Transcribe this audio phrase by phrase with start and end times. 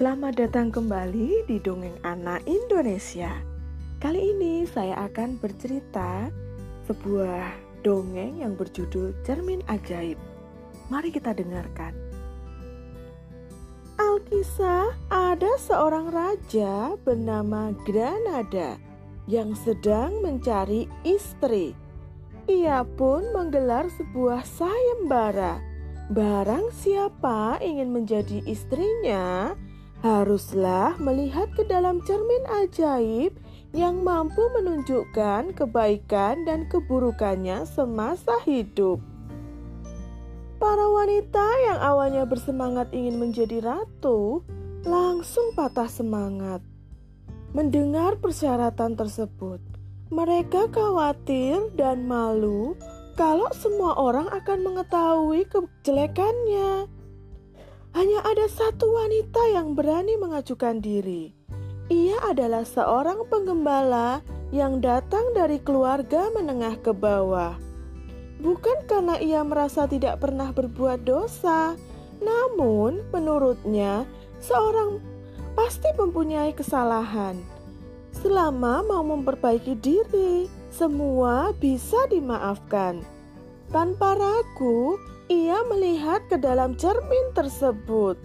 [0.00, 3.36] Selamat datang kembali di Dongeng Anak Indonesia.
[4.00, 6.32] Kali ini saya akan bercerita
[6.88, 7.52] sebuah
[7.84, 10.16] dongeng yang berjudul Cermin Ajaib.
[10.88, 11.92] Mari kita dengarkan.
[14.00, 18.80] Alkisah ada seorang raja bernama Granada
[19.28, 21.76] yang sedang mencari istri.
[22.48, 25.60] Ia pun menggelar sebuah sayembara.
[26.08, 29.52] Barang siapa ingin menjadi istrinya,
[30.00, 33.36] haruslah melihat ke dalam cermin ajaib
[33.70, 38.98] yang mampu menunjukkan kebaikan dan keburukannya semasa hidup.
[40.60, 44.44] Para wanita yang awalnya bersemangat ingin menjadi ratu
[44.84, 46.60] langsung patah semangat.
[47.56, 49.58] Mendengar persyaratan tersebut,
[50.12, 52.76] mereka khawatir dan malu
[53.16, 56.88] kalau semua orang akan mengetahui kejelekannya.
[57.90, 61.34] Hanya ada satu wanita yang berani mengajukan diri.
[61.90, 64.22] Ia adalah seorang penggembala
[64.54, 67.58] yang datang dari keluarga menengah ke bawah.
[68.38, 71.74] Bukan karena ia merasa tidak pernah berbuat dosa,
[72.22, 74.06] namun menurutnya
[74.38, 75.02] seorang
[75.58, 77.36] pasti mempunyai kesalahan.
[78.22, 83.02] Selama mau memperbaiki diri, semua bisa dimaafkan.
[83.74, 84.94] Tanpa ragu,
[85.30, 88.18] ia melihat ke dalam cermin tersebut.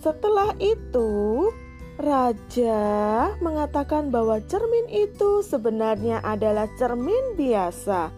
[0.00, 1.52] Setelah itu,
[2.00, 8.08] raja mengatakan bahwa cermin itu sebenarnya adalah cermin biasa.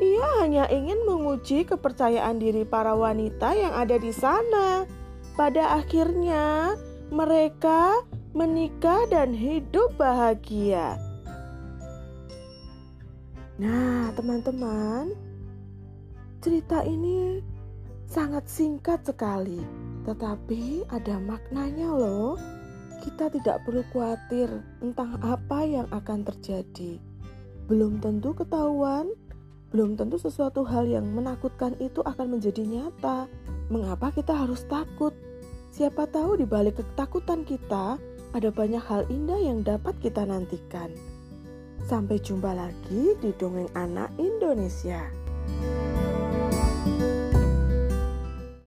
[0.00, 4.86] Ia hanya ingin menguji kepercayaan diri para wanita yang ada di sana.
[5.34, 6.78] Pada akhirnya,
[7.10, 10.94] mereka menikah dan hidup bahagia.
[13.60, 15.12] Nah, teman-teman,
[16.40, 17.44] cerita ini
[18.10, 19.62] sangat singkat sekali,
[20.02, 22.34] tetapi ada maknanya loh.
[23.00, 24.50] Kita tidak perlu khawatir
[24.82, 26.98] tentang apa yang akan terjadi.
[27.70, 29.14] Belum tentu ketahuan,
[29.70, 33.30] belum tentu sesuatu hal yang menakutkan itu akan menjadi nyata.
[33.70, 35.14] Mengapa kita harus takut?
[35.70, 37.94] Siapa tahu di balik ketakutan kita
[38.34, 40.90] ada banyak hal indah yang dapat kita nantikan.
[41.86, 45.06] Sampai jumpa lagi di Dongeng Anak Indonesia.